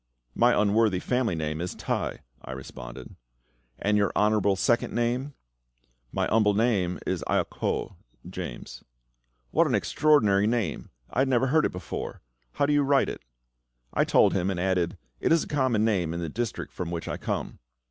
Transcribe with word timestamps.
"My 0.33 0.59
unworthy 0.59 0.97
family 0.99 1.35
name 1.35 1.61
is 1.61 1.75
Tai," 1.75 2.21
I 2.41 2.51
responded. 2.53 3.15
"And 3.77 3.97
your 3.97 4.11
honourable 4.15 4.55
second 4.55 4.95
name?" 4.95 5.35
"My 6.11 6.25
humble 6.25 6.55
name 6.55 6.97
is 7.05 7.23
Ia 7.29 7.45
koh" 7.45 7.97
(James). 8.27 8.83
"What 9.51 9.67
an 9.67 9.75
extraordinary 9.75 10.47
name! 10.47 10.89
I 11.11 11.23
never 11.25 11.45
heard 11.45 11.65
it 11.67 11.71
before. 11.71 12.23
How 12.53 12.65
do 12.65 12.73
you 12.73 12.81
write 12.81 13.09
it?" 13.09 13.21
I 13.93 14.03
told 14.03 14.33
him, 14.33 14.49
and 14.49 14.59
added, 14.59 14.97
"It 15.19 15.31
is 15.31 15.43
a 15.43 15.47
common 15.47 15.85
name 15.85 16.15
in 16.15 16.19
the 16.19 16.29
district 16.29 16.73
from 16.73 16.89
which 16.89 17.07
I 17.07 17.17
come." 17.17 17.59